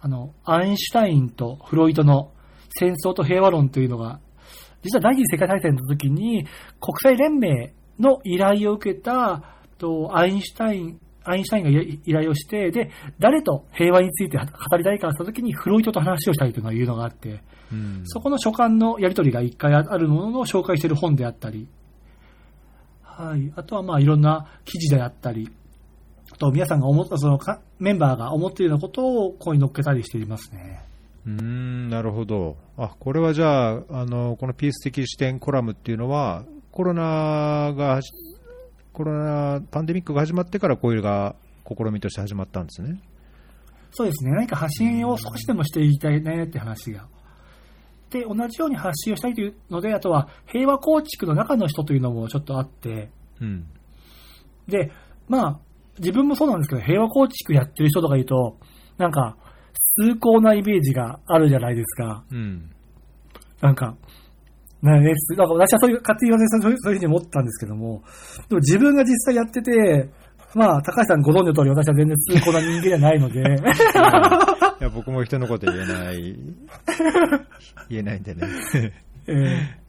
[0.00, 2.32] あの、アインシュタインとフロイトの
[2.70, 4.20] 戦争と平和論というのが、
[4.82, 6.44] 実は第二次世界大戦の時に
[6.80, 9.42] 国際連盟の依頼を受けた、
[9.78, 21.68] とアインシュタイン、アインシュタインが依依頼をして、で、誰と平和について語りたいかした時にフロイトと話をしたいというのがいうのがあって、うんそこの書簡のやり取りが一回あるものを紹介している本であったり、
[23.02, 23.52] はい。
[23.56, 25.50] あとはまあいろんな記事であったり、
[26.32, 30.82] あと皆さんが思った、そのかメンバーが思っているようなことをここに載っけたりしていますね。
[31.26, 32.56] うーん、なるほど。
[32.76, 38.00] あ、これはじゃあ、あの、このピース的視点コラムっていうのは、コロナが、
[38.92, 41.34] コロナ、パンデミックが始まってからこういうのが
[41.66, 43.00] 試みとして始まったんですね。
[43.92, 44.32] そうですね。
[44.32, 47.06] 何か発信を少しでもしていきたいねって話が。
[48.10, 53.66] で、同じように発信をしたいというので、あとは平和構築の中の人というのもちょっとあって、うん。
[54.68, 54.92] で、
[55.28, 55.60] まあ、
[55.98, 58.58] 自分もそうなんですけど、平和構築やってる人とかいると、
[58.98, 59.36] なんか、
[59.98, 62.24] 崇高なイメージがあるじゃないですか。
[62.30, 62.70] うん。
[63.60, 63.96] なんか、
[64.82, 68.02] なんかね、なんか私はそういう、勝手に言わせてそういうふうに思ったんですけども、
[68.48, 70.10] でも自分が実際やってて、
[70.54, 76.36] まあ、高橋さんご存知の通り、私は全然崇高な人間じゃないので、 いや、僕も人のこと言えない、
[77.88, 78.42] 言えないんでね。
[79.28, 79.82] ええ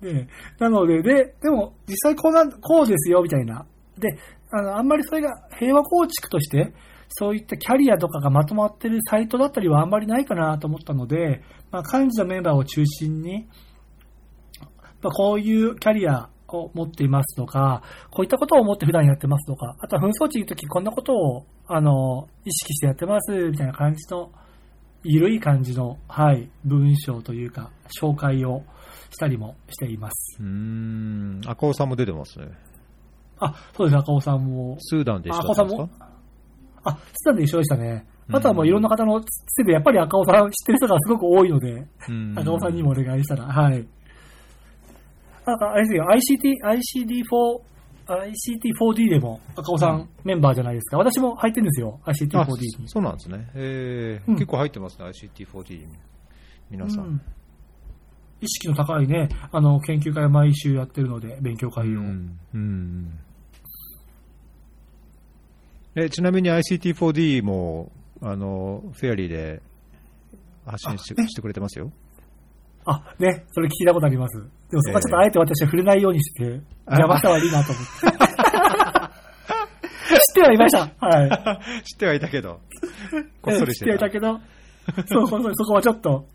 [0.00, 0.28] で
[0.60, 3.66] なので、で、でも、実際こうな、こうですよ、みたいな。
[3.98, 4.16] で、
[4.50, 6.72] あの、あんまりそれが平和構築として、
[7.08, 13.48] そういったキャリアとかがまとまってるサイトだったりはあんまりないかなと思ったので、まあ、幹事のメンバーを中心に、
[15.02, 24.30] まあ、こういうキャリアを持っていますとか、こういったことを思って普段やってますとか、あとは紛争地にいるときこんなことを、あの、意識してやってます、みたいな感じの、
[25.04, 28.64] ゆるい感じの、はい、文章というか、紹介を
[29.10, 30.38] したりもしています。
[30.40, 31.40] うーん。
[31.46, 32.48] 赤尾さんも出てますね。
[33.38, 34.76] あ、そうです、赤尾さんも。
[34.80, 35.88] スーダンで一あ緒だったか？
[36.82, 38.06] あ、スタンで一緒でしたね。
[38.12, 39.24] うんあとはもういろんな方のつ
[39.56, 43.88] てで、やっぱり赤尾さん知ってる人がすごく多いので、うん赤尾さんにもお願いしたら、はい。
[45.52, 47.24] あれですよ、ICT、ICD4、
[48.06, 50.98] ICT4D でも赤尾さんメンバーじゃないですか。
[50.98, 52.88] 私も入ってるんですよ、あ ICT4D に。
[52.88, 53.50] そうなんですね。
[53.54, 55.88] えーうん結構入ってますね、ICT40 に。
[56.70, 57.04] 皆さん。
[57.04, 57.20] うん
[58.40, 61.98] 意識の高いね、あの、研究会を毎週やってるので、勉強会を。
[61.98, 63.18] うんうん
[65.96, 67.90] えちなみに ICT4D も
[68.22, 69.60] あのフェアリーで
[70.64, 71.90] 発信しあねしてくれてますよ。
[72.90, 74.38] あ、ね、それ聞いたことあります。
[74.70, 76.44] でもそこはちょっとあえて私は触れないようにして、
[76.86, 78.18] 邪魔したはいいなと思って。
[80.08, 81.06] 知ってはいました。
[81.06, 81.30] はい。
[81.84, 82.60] 知ってはいたけど、
[83.42, 84.06] こっそりし知ってはいてた。
[84.06, 84.40] たけど、
[85.06, 86.26] そうそうそう、そこはちょっと、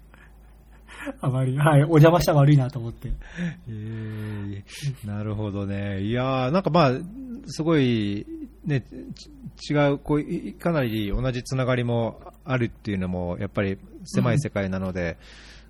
[1.21, 3.11] あまり、はい、お邪魔したら悪いなと思って。
[3.67, 6.01] えーなるほどね。
[6.01, 6.91] いやーなんかまあ、
[7.47, 8.25] すごい、
[8.65, 8.85] ね、
[9.57, 15.17] ち違う、こういかなり同じつながりもあるっていうのも、やっぱり狭い世界なので、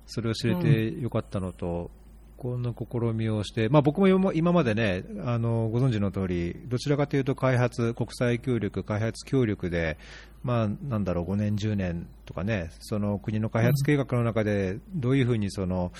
[0.06, 1.90] それを知れてよかったのと、
[2.36, 9.96] この試みをして、まあ、僕も今今までねあの、ご存知の通り、どちらかというと開発、国際協力、開発協力で、
[10.42, 15.92] まあ、なんだろう、5年、10年とかね、その国の開発計画の中で、どういうふうにその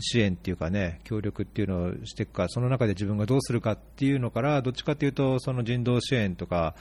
[0.00, 6.74] 支援っていうかね、協力っていうのをしていくか、その中で自分がどうするかっていうのから、どっちかっていうと、その人道支援とか、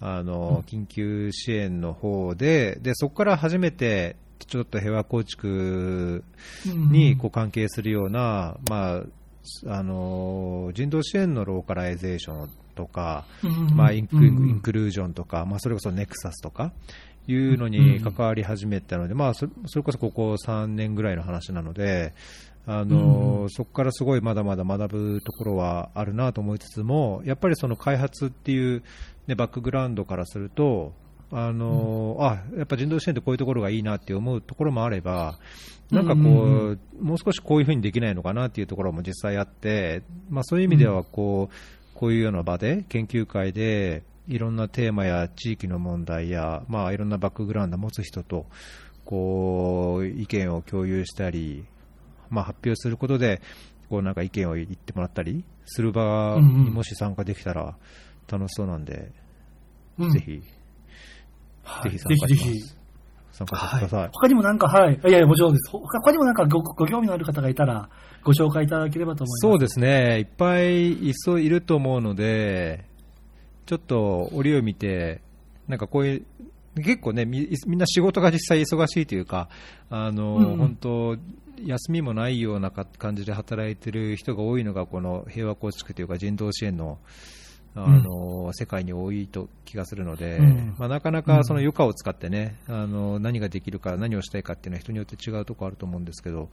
[0.00, 6.24] あの緊急支援の方で、でそこから初めて、ちょっと平和構築
[6.66, 9.02] にこう関係するような、まあ、
[9.66, 13.24] あの人道支援のローカライゼーションとか、
[13.74, 16.72] まあ、インクインクルージョンとか、まあ、それこそネクサスとか
[17.26, 22.14] いうのに関わり始めたので、まあ、それこそここ3年ぐらいの話なので、
[22.66, 28.82] あのそこからすごいまだまだ学ぶところはあるなと思いつつも、やっぱりその開発っていう、
[29.26, 30.92] ね、バックグラウンドからすると、
[31.32, 35.38] あのー、あやっぱ人道支援ってこういうところがいいなって思うところもあれば、
[35.90, 48.46] なんかこう、うんうんもう少しこういうふうにできないのかなっていうところも実際あって、まあ、そういう意味ではこう、こういうような場で、研究会で、いろんなテーマや地域の問題や、まあ、いろんなバックグラウンドを持つ人と
[49.04, 51.64] こう意見を共有したり、
[52.30, 53.42] まあ、発表することで
[53.90, 57.76] こうなんか意見を言ってもらったりする場にもし参加できたら
[58.30, 59.10] 楽しそうなんで、
[59.98, 60.06] うん。
[60.06, 60.42] うん、
[61.84, 62.82] ぜひぜひ参加します。
[63.32, 64.00] 参加してください。
[64.00, 64.94] はい、他にもなんか、はい。
[64.94, 65.70] いやいや、もちろんです。
[65.70, 67.88] 他にもなんかごご興味のある方がいたら、
[68.22, 69.40] ご紹介いただければと思います。
[69.40, 70.18] そうですね。
[70.18, 72.84] いっぱいいそういると思うので、
[73.66, 75.22] ちょっと折を見て、
[75.66, 76.26] なんかこういう、
[76.76, 79.48] 結構ねみ、みんな仕事が実際忙しいというか、
[79.90, 81.16] あの、うん、本当、
[81.64, 86.98] 休みもないような感じで働いてる人が多いのが、この平和構築というか人道支援の
[87.74, 96.50] あの、うん、世界に多いと気がするので、うん、まあ、なかなかその余暇を使ってね、あの何ができるか、何をしたいかっていうのは人によって違うところあると思うんですけど、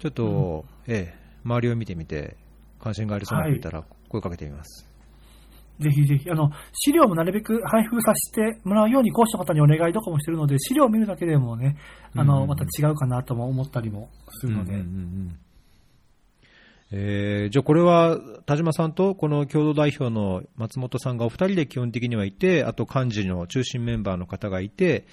[0.00, 2.36] ちょっと、うん、ええ、周りを見てみて、
[2.80, 4.86] 関心がありそうな人いたら声かけてみます。
[5.80, 11.76] はい、ぜひぜひ、あの、資料もなるべく配布させてもらうように講師の方にお願いとかもしてるので、資料を見るだけでもね、
[12.14, 15.38] あの、また違うかなとも思ったりもするので、うんうんうん
[16.92, 25.06] えー、じゃあこれは田島さんとこの共同代表の松本さんがお二人で基本的にはいて、あと幹事の中心メンバーの方がいて、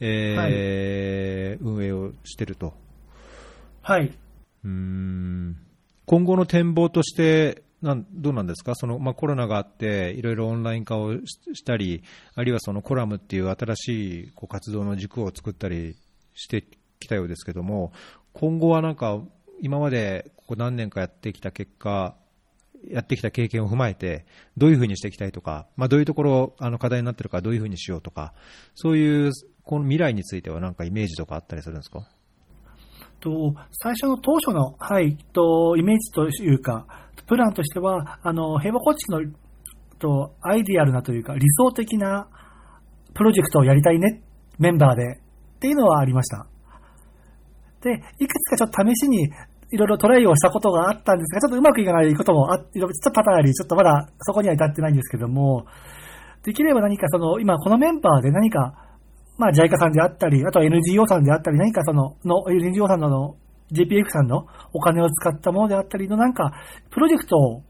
[0.00, 2.74] えー、はい、運営をしてると。
[3.82, 4.12] はい。
[4.64, 5.56] うん
[6.04, 11.14] 今後の展望としてなんどうなんですか、そのまあ、コロナがあって、いろいろオンライン化を
[11.54, 12.02] したり、
[12.34, 15.96] あるいはそのコラムっていう新しいこう活動の軸を作ったり
[16.34, 16.64] して
[16.98, 17.92] きたようですけども、
[18.34, 19.20] 今後はなんか、
[19.62, 22.16] 今までここ何年かやってきた結果、
[22.88, 28.34] やってきた経験を踏まえて、どういうふうにしていきたいとか、まあ、どういうところ、あの課題になってるか、どういうふうにしようとか、
[28.74, 29.30] そういう
[29.62, 32.00] この未来については、なんかイメージとかあったりするんですか？
[33.20, 36.84] と最初の当初の、はい、とイメージというか、
[37.28, 39.32] プランとしては、あの平和構築の
[40.00, 42.26] とアイディアルなというか、理想的な
[43.14, 44.20] プロジェクトをやりたいね、
[44.58, 46.48] メンバーでっていうのはありました。
[47.82, 49.30] で、いくつかちょっと試しに
[49.72, 55.64] いろいろトライをしたことがあったんですが、ちょっとうまくいかないこともあって、ちょっとパターンあり、ちょっとまだそこには至ってないんですけども、
[56.42, 58.74] できれば何かその、今このメンバーで何か、
[59.38, 63.36] まあ JICA さんであったり、あとは NGO さんであったり、何かその、の NGO さんの
[63.72, 66.52] JPF さんのお金を使ったものであったりのなんか、
[66.90, 67.62] プロジェクトを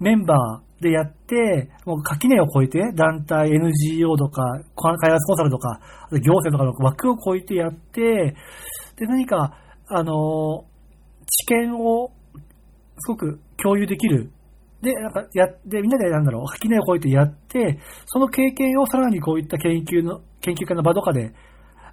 [0.00, 4.42] メンバーでやって、もう垣根を越えて、団体、NGO とか、
[5.00, 5.80] 開発コンサルとか、
[6.10, 8.34] 行政とかの枠を越えてやって、
[8.96, 10.64] で、何か、あの、
[11.26, 12.12] 知見を
[12.98, 14.30] すごく共有できる。
[14.82, 21.32] で、なんかやで、みんなでなんだろう、垣根を越えてやって、その経験をさらにこういった研究の、研究会の場とかで、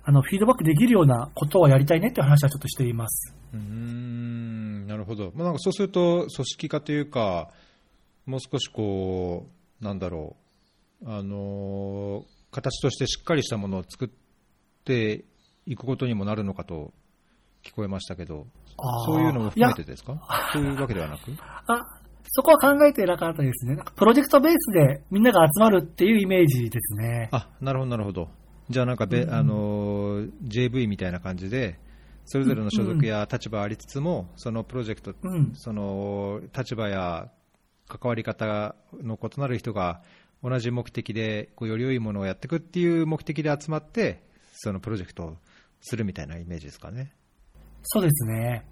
[0.04, 3.36] あの、フィードバックできるようなことをやりたいねっていう話はちょっとしています。
[3.54, 5.32] うん、なるほど。
[5.36, 7.50] まあ、なんかそうすると、組織化というか、
[8.26, 9.48] もう少しこ
[9.82, 10.36] う、なんだろ
[11.02, 14.10] う、あの、形としてしっかりしたものを作っ
[14.84, 15.24] て
[15.66, 16.94] いくことにもなるのかと
[17.64, 18.48] 聞こえましたけど、
[19.06, 20.50] そういうのも含めてですか？
[20.54, 21.22] そういうわけではなく？
[21.68, 21.84] あ
[22.34, 23.78] そこは考えてなかったですね。
[23.96, 27.30] プロジェクトベースでみんなが集まるっていうイメージですね。
[27.32, 28.30] あ、なるほど、なるほど。
[28.70, 31.78] じゃあなんかべ、うん、あの、JV みたいな感じで、
[32.26, 37.30] それぞれの所属や立場ありつつも、そのプロジェクト、うん、その立場や
[37.90, 40.02] 関わり方の異なる人が
[40.42, 45.38] 同じ目的でこうより良いものをやっていくっていう目的で集まって、そのプロジェクトを
[45.82, 47.14] するみたいなイメージですかね。
[47.84, 48.66] そうですね。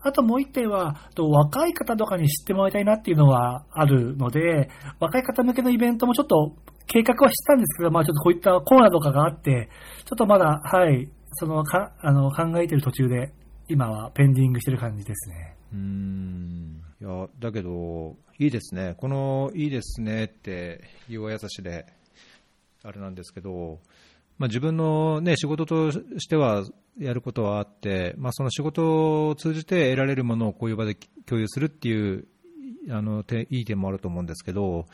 [0.00, 4.68] あともう一点は、若い方とかに知ってもらいたいなっていうのはあるので、
[5.00, 6.54] 若い方向けのイベントもちょっと
[6.86, 9.70] 計画はしてたんですけど、まあちょっとこういったコーナーとかがあって、
[10.04, 13.32] ちょっとまだ、はい、そのかあの考えてる途中で、
[13.68, 15.56] 今はペンディングしてる感じですね。
[15.72, 21.86] うんいやだけど、いいですね、このいいですねって、言うは優しで、
[22.82, 23.78] あれなんですけど、
[24.38, 26.64] まあ、自分の、ね、仕事としては
[26.98, 32.26] やることはあって、まあ、その仕事を通じて得られるものをこういう場で共有するっていう
[32.90, 34.86] あのいい点もあると思うんですけど、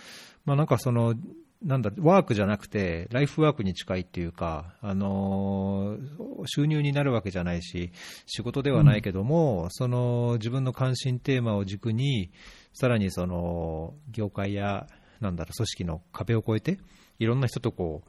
[0.44, 1.14] まあ、なんかその
[1.62, 5.98] なんだワークじゃなくて、ライフワークに近いっていうか、あの
[6.46, 7.92] 収入になるわけじゃないし、
[8.24, 12.30] 仕事ではないけども、うん、その自分の関心テーマを軸に、
[12.72, 14.86] さらにその業界や
[15.20, 16.80] なんだろう組織の壁を越えて、
[17.18, 18.04] いろんな人とこ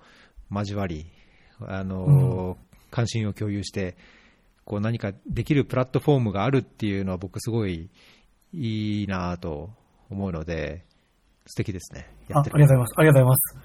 [0.49, 1.11] う交わり、
[1.67, 2.11] あの、う
[2.51, 2.55] ん、
[2.89, 3.95] 関心を共有して、
[4.65, 7.89] こう何かできるプラットフォームがあるっていうのは僕すごい
[8.53, 9.69] いいなと
[10.09, 10.85] 思うので、
[11.45, 12.07] 素敵ですね。
[12.33, 12.93] あありがとうございます。
[12.97, 13.57] ありがとうございます。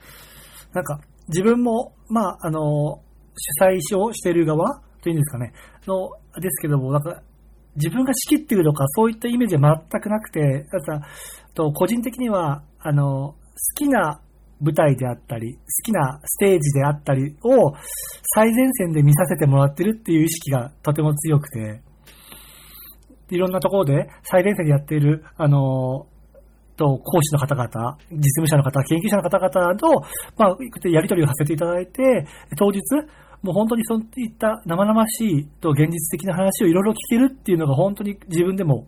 [0.72, 3.03] なんか、自分も、まあ、あの、
[3.36, 5.53] 主催をしている側というんですかね、
[5.86, 7.22] の、ですけども、なんか、
[7.76, 11.07] 自分が仕切っているとか、そういったイメージは全くなくて、ただ、
[11.55, 13.36] と個人的には、あの、好
[13.76, 14.20] きな
[14.61, 17.72] 舞台であったり、好きなステージであったりを
[18.34, 21.82] 最前線で見させてもらってるっていう意識がとても強くて、
[23.30, 26.07] いろんなところで最前線でやっている、あの、
[26.76, 29.86] と、講師の方々、実務者の方、研究者の方々と、
[30.36, 30.57] まあ、
[30.88, 32.26] やり取りをさせていただいて、
[32.57, 32.80] 当日、
[33.42, 38.86] もう本当にそういった生々しいと現実的な話をいろいろ聞けるっていうのが本当に自分でも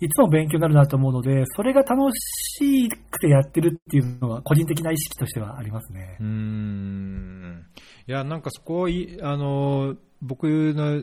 [0.00, 6.16] いつも勉強になるなと思うので、それが楽しくてやってるっていうのは、個人的な意識としてはありますね。
[6.20, 7.66] うん。
[8.06, 11.02] いや、なんかそこあの僕の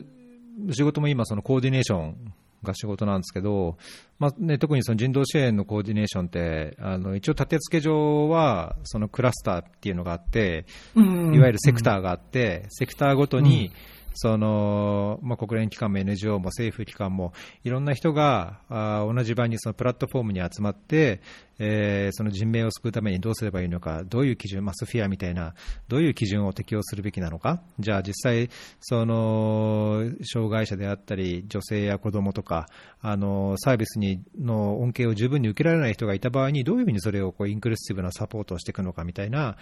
[0.72, 2.32] 仕事も今、そのコーディネーション
[2.62, 3.76] が仕事なんですけど、
[4.18, 13.72] まあね、特にその人道支援のコーディネーションって、あの一応、立て付け上はそのクラスターっていうのがあって、いわゆるセクターがあって、セクターごとに、
[14.18, 17.32] その、まあ、国連機関も NGO も政府機関も
[17.64, 21.20] いろんな人があ同じ場にそのプラットフォームに集まって、
[21.58, 25.54] えー、その人命を救うためにどうすればいいのか、どういう基準、マスフィアみたいな、
[25.88, 28.50] どういう基準を適用するべきなのか、じゃあ実際、
[28.80, 32.68] その障害者であったり、女性や子供とか、
[33.00, 39.56] あのサービスにの恩恵を十分に受けられない人がいた場合に、どういうふうにそれをこうインクルーシブなサポートをしていくのかみたいな、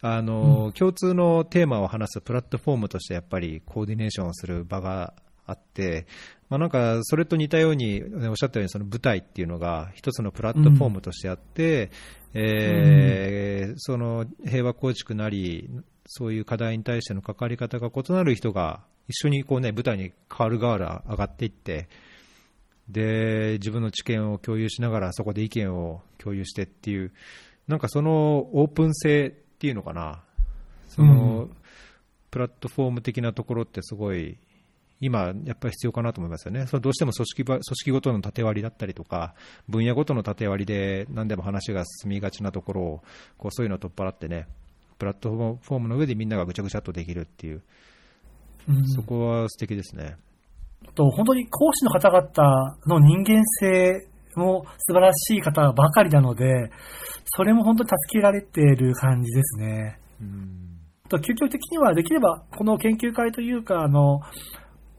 [0.00, 5.14] あの、うん、共通のテーマを話すプラットフォームとしてやっぱりコーディネーションをする場が
[5.46, 6.06] あって、
[6.48, 11.90] まあ、なんかそれと似たように、おっしゃったようにその舞台っていうのが一つのプラットフォームとしてあって、
[12.34, 15.68] うん、えー、その平和構築なり、
[16.06, 21.88] そういう課題に対しての関わり方が異なる人が一緒にこう、ね、舞台に変わる変わる上がっていって、
[22.88, 27.12] で自分の知見を共有しながらそこで意見を共有してっていう、
[27.66, 30.20] なんかそのオープン性っていうのかな、
[30.86, 31.56] その、うん、
[32.30, 34.38] プラットフォーム的なところってすごい、
[35.00, 36.66] 今、やっぱり必要かなと思いますよね。
[36.68, 39.34] そのどうしても組織組織ごとの縦割りだったりとか、
[39.68, 43.02] 分野ごとの縦割りで何でも話が進みがちなところを、
[43.36, 44.46] こうそういうのを取っ払ってね、
[44.96, 47.62] プラットフォームの上でみんながぐちゃぐちゃっとできるっていう、
[48.68, 50.16] うん、そこは素敵ですね。
[50.94, 56.70] と本当に講師の方々の人間性も素晴らしい方ばかりなので、
[57.24, 60.00] それも本当に助けられている感じですね。
[60.20, 60.78] うん
[61.08, 64.20] と究極的にはできれば、この研究会というか、あの、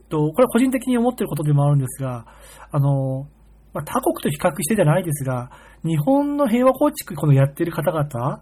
[0.09, 2.25] とこれは個人的に思っていることでもあるんですが、
[2.71, 3.27] あの、
[3.73, 5.51] まあ、他国と比較してじゃないですが、
[5.83, 8.41] 日本の平和構築、このやってる方々、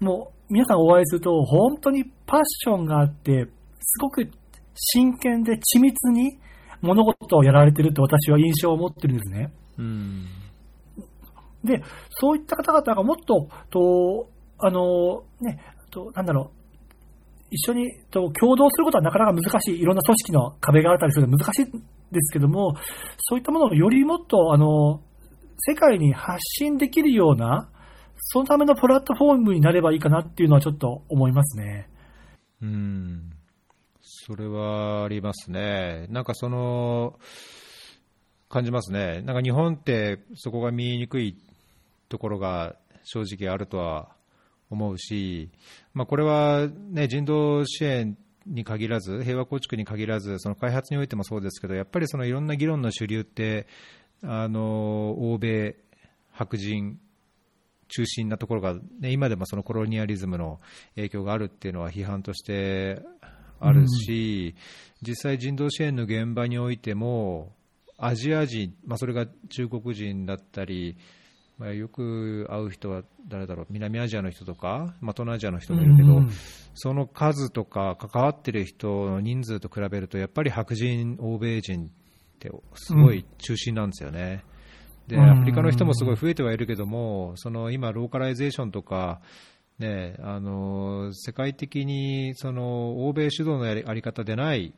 [0.00, 3.46] もう皆さんお会いすると、本当にパッションがあって、
[3.80, 4.28] すごく
[4.74, 6.38] 真剣で緻密に
[6.80, 9.52] 物事をやられてるって私は印象を持ってるんですね。
[11.64, 15.60] で、そういった方々がもっと、と、あの、ね、
[15.90, 16.58] と、なんだろう、
[17.50, 21.80] 一緒にと共同することはなかなか難しい、いろんな組織の壁があったりするので難しいん
[22.12, 22.74] ですけども、
[23.18, 25.00] そういったものをよりもっと、あの、
[25.58, 27.70] 世界に発信できるような、
[28.16, 31.88] そのためのプラットフォームになればいいかなっていうのはちょっと思いますね。
[32.60, 33.30] うん。
[34.00, 36.06] それはありますね。
[36.10, 37.18] なんかその、
[38.48, 39.22] 感じますね。
[39.22, 41.36] なんか日本ってそこが見えにくい
[42.08, 44.08] ところが正直あるとは
[44.70, 45.50] 思うし、
[45.94, 53.66] まあ、これは、ね、人道支援に限らず、平和構築に限らず、その開発においてもそうですけど、やっぱりそのいろんな議論の主流って、
[54.22, 55.76] あの欧米、
[56.32, 56.98] 白人
[57.88, 60.60] 中心なところが、ね、今でもそのコロニアリズムの
[60.94, 63.02] 影響があるっていうのは批判として
[63.60, 64.54] あるし、
[65.02, 67.52] うん、実際、人道支援の現場においても、
[67.98, 70.96] アジア人、まあ、それが中国人だったり、
[71.58, 76.30] まあ、よく会う人は誰だろう、南アジアの人とか、まあ、東南アジアの人もいるけど、うんうん、
[76.74, 81.88] その数とか関わってる人の人数と比べると、やっぱり白人、欧米人っ
[82.38, 84.44] てすごい中心なんですよね。
[85.08, 89.20] で、アフリカの人もすごい増えてはいるけども、その今、ローカライゼーションとか、
[89.78, 94.74] ね、あの世界的にその欧米主導のやりあり方でない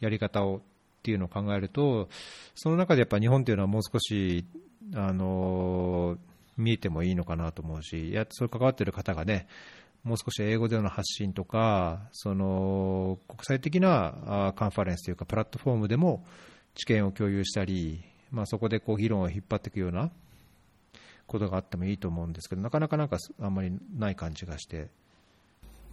[0.00, 0.62] やり方を
[1.02, 2.08] っていうのを考えると、
[2.54, 4.46] その中でやっぱ日本っていうのはもう少し、
[4.94, 6.16] あの
[6.56, 9.48] 見えてもいいのかなと思うし、やそれ関わっている方がね、
[10.04, 16.24] もう少し英語での発信とか、その国際的なカンファレンスというか、プラットフォームでも
[16.74, 20.10] 知見を共有したり、まあ、そこでこう議論を引っ張っていくような
[21.26, 24.90] ことがあってもいいと思うんですけど、なかなかなんかあんまりない感じがして、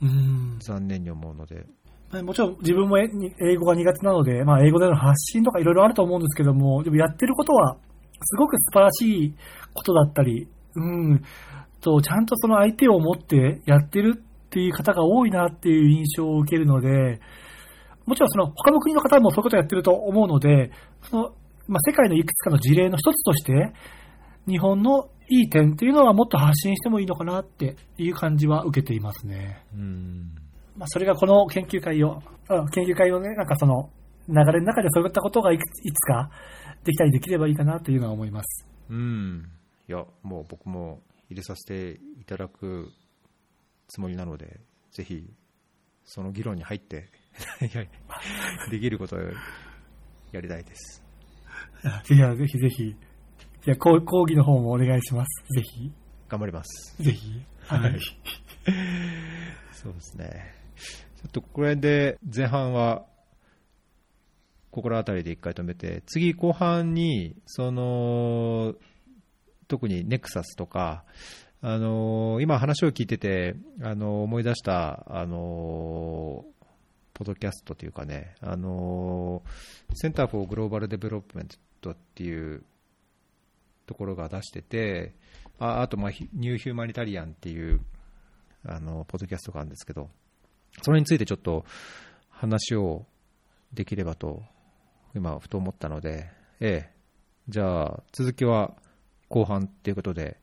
[0.02, 1.66] 残念に思うので。
[2.24, 3.08] もちろん自分も英
[3.58, 7.78] 語が苦手なので、まあ、英語での発信とかいろいろあると思うんですけども、でもやってることは
[8.22, 9.36] すごく素晴らしい
[9.74, 11.22] ことだったり、うん、
[11.82, 17.20] と、ちゃんとその相手を持ってやってるっていう方が多いなっていう印象を受けるので、
[18.06, 20.72] もちろんその他の国の方もそういうことをやってると思うので、
[21.10, 21.24] その、
[21.68, 23.74] まあ、世界のいくつかの事例の一つとして、
[24.48, 29.64] 日本のいい点っていうのはもっと発信してもいいのかなっていう感じは受けていますね。
[29.76, 30.49] うん
[30.80, 32.22] まあ、それがこの研究会を、
[32.72, 33.90] 研究会をね、なんかその
[34.30, 36.30] 流れの中でそういったことがいつか
[36.86, 38.66] できたりできればいいかなというのは思います。
[38.90, 39.52] うん。
[39.90, 42.94] いや、もう僕も入れさせていただく
[43.90, 44.62] つもりなので、
[44.92, 45.30] ぜひ、
[46.06, 47.10] その議論に入って
[48.72, 49.20] できることを
[50.32, 51.04] やりたいです。
[52.14, 52.96] いや、ぜひぜひ。
[53.64, 55.44] じゃ講義の方もお願いします。
[55.54, 55.92] ぜひ。
[56.30, 57.04] 頑張ります。
[57.04, 57.44] ぜひ。
[57.66, 58.00] はい。
[59.74, 60.59] そうですね。
[61.18, 63.06] ちょっとこれで前半は
[64.72, 68.76] 心当たりで一回止めて、次後半に、その、
[69.68, 71.04] 特にネクサスとか、
[71.62, 76.46] あの今話を聞いてて、あの思い出した、あの
[77.14, 79.44] ポドキャストというかね、あの
[79.94, 81.48] センターフォーグローバルデベロップメン
[81.82, 82.64] トっていう
[83.86, 85.14] ところが出してて、
[85.60, 87.82] ああと、まあ、ニューヒューマニタリアンっていう
[88.66, 90.10] あのポッドキャストがあるんですけど、
[90.82, 91.66] それについてちょっと
[92.30, 93.06] 話を
[93.74, 94.44] できればと、
[95.16, 97.00] 今、ふと思ったので、ええ、
[97.48, 98.74] じゃあ、続きは
[99.28, 100.38] 後半ということで、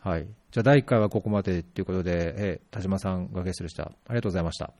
[0.00, 0.26] はい。
[0.50, 3.84] じゃあ、第1回はここまでということで、え田島さんがゲストでした。
[3.84, 4.72] ありがとうございました。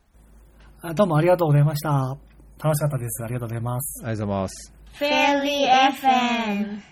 [0.80, 2.16] あどうもありがとうございました。
[2.62, 3.24] 楽しかったです。
[3.24, 4.04] ありがとうございます。
[4.04, 4.74] ありがとうございます。
[4.94, 5.66] Fairly
[6.02, 6.88] FM